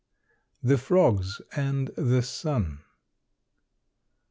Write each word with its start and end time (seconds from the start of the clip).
THE 0.63 0.79
FROGS 0.79 1.43
AND 1.55 1.89
THE 1.95 2.23
SUN. 2.23 2.79